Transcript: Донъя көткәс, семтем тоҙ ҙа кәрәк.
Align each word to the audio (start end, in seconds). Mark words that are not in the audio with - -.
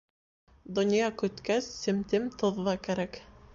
Донъя 0.79 1.09
көткәс, 1.23 1.69
семтем 1.83 2.27
тоҙ 2.43 2.61
ҙа 2.71 2.77
кәрәк. 2.89 3.25